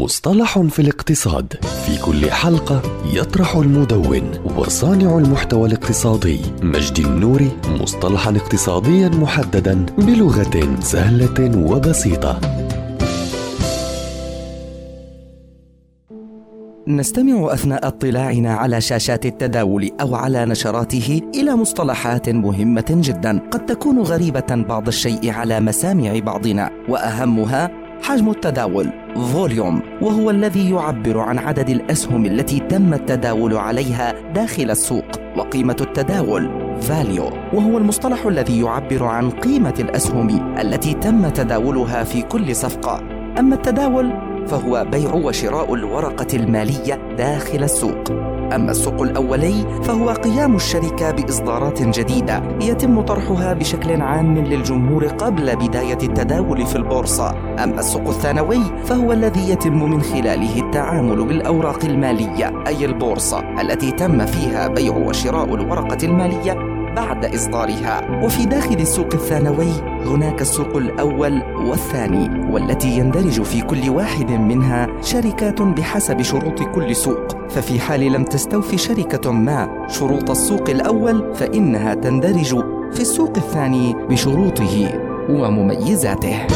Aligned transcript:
مصطلح 0.00 0.58
في 0.58 0.78
الاقتصاد. 0.78 1.52
في 1.86 1.98
كل 1.98 2.30
حلقة 2.30 2.82
يطرح 3.12 3.56
المدون 3.56 4.30
وصانع 4.56 5.18
المحتوى 5.18 5.68
الاقتصادي 5.68 6.40
مجدي 6.62 7.02
النوري 7.02 7.50
مصطلحا 7.80 8.36
اقتصاديا 8.36 9.08
محددا 9.08 9.86
بلغة 9.98 10.80
سهلة 10.80 11.70
وبسيطة. 11.70 12.40
نستمع 16.88 17.52
أثناء 17.52 17.86
اطلاعنا 17.86 18.54
على 18.54 18.80
شاشات 18.80 19.26
التداول 19.26 19.90
أو 20.00 20.14
على 20.14 20.44
نشراته 20.44 21.20
إلى 21.34 21.56
مصطلحات 21.56 22.28
مهمة 22.28 22.86
جدا. 22.90 23.40
قد 23.50 23.66
تكون 23.66 23.98
غريبة 23.98 24.46
بعض 24.50 24.88
الشيء 24.88 25.30
على 25.30 25.60
مسامع 25.60 26.18
بعضنا 26.18 26.70
وأهمها 26.88 27.85
حجم 28.02 28.30
التداول 28.30 28.88
volume 29.32 29.80
وهو 30.02 30.30
الذي 30.30 30.70
يعبر 30.70 31.18
عن 31.18 31.38
عدد 31.38 31.68
الأسهم 31.68 32.26
التي 32.26 32.60
تم 32.60 32.94
التداول 32.94 33.56
عليها 33.56 34.14
داخل 34.34 34.70
السوق 34.70 35.04
وقيمة 35.36 35.76
التداول 35.80 36.50
value 36.80 37.30
وهو 37.52 37.78
المصطلح 37.78 38.26
الذي 38.26 38.60
يعبر 38.60 39.04
عن 39.04 39.30
قيمة 39.30 39.74
الأسهم 39.80 40.56
التي 40.58 40.94
تم 40.94 41.28
تداولها 41.28 42.04
في 42.04 42.22
كل 42.22 42.56
صفقة. 42.56 43.02
أما 43.38 43.54
التداول 43.54 44.12
فهو 44.46 44.86
بيع 44.92 45.14
وشراء 45.14 45.74
الورقة 45.74 46.36
المالية 46.36 46.94
داخل 47.18 47.62
السوق. 47.62 48.10
أما 48.54 48.70
السوق 48.70 49.02
الأولي 49.02 49.82
فهو 49.82 50.10
قيام 50.10 50.56
الشركة 50.56 51.10
بإصدارات 51.10 51.82
جديدة 51.82 52.42
يتم 52.60 53.00
طرحها 53.00 53.52
بشكل 53.52 54.00
عام 54.02 54.38
للجمهور 54.38 55.06
قبل 55.06 55.56
بداية 55.56 55.98
التداول 56.02 56.66
في 56.66 56.76
البورصة. 56.76 57.30
أما 57.64 57.80
السوق 57.80 58.08
الثانوي 58.08 58.60
فهو 58.84 59.12
الذي 59.12 59.50
يتم 59.50 59.90
من 59.90 60.02
خلاله 60.02 60.60
التعامل 60.60 61.24
بالأوراق 61.24 61.84
المالية 61.84 62.64
أي 62.66 62.84
البورصة 62.84 63.60
التي 63.60 63.90
تم 63.90 64.26
فيها 64.26 64.68
بيع 64.68 64.96
وشراء 64.96 65.54
الورقة 65.54 65.98
المالية 66.02 66.75
بعد 66.96 67.24
إصدارها. 67.34 68.24
وفي 68.24 68.44
داخل 68.44 68.74
السوق 68.74 69.14
الثانوي 69.14 69.72
هناك 70.04 70.40
السوق 70.40 70.76
الأول 70.76 71.42
والثاني 71.68 72.52
والتي 72.52 72.88
يندرج 72.88 73.42
في 73.42 73.60
كل 73.60 73.90
واحد 73.90 74.30
منها 74.30 74.88
شركات 75.02 75.62
بحسب 75.62 76.22
شروط 76.22 76.62
كل 76.62 76.96
سوق. 76.96 77.48
ففي 77.48 77.80
حال 77.80 78.12
لم 78.12 78.24
تستوفي 78.24 78.78
شركة 78.78 79.32
ما 79.32 79.86
شروط 79.88 80.30
السوق 80.30 80.70
الأول 80.70 81.34
فإنها 81.34 81.94
تندرج 81.94 82.64
في 82.92 83.00
السوق 83.00 83.32
الثاني 83.36 83.94
بشروطه 83.94 85.00
ومميزاته. 85.28 86.46